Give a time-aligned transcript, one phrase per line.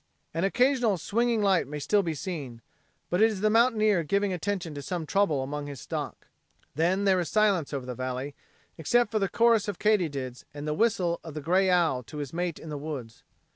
[0.33, 2.63] An occasional swinging light may still be seen,
[3.11, 6.25] but it is the mountaineer giving attention to some trouble among his stock.
[6.73, 8.33] Then, there is silence over the valley,
[8.79, 12.33] except for the chorus of katydids and the whistle of the gray owl to his
[12.33, 13.21] mate in the woods.